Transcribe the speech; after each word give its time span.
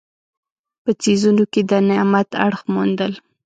په 0.83 0.91
څیزونو 1.01 1.43
کې 1.51 1.61
د 1.69 1.71
نعمت 1.89 2.29
اړخ 2.45 2.61
موندل. 2.73 3.13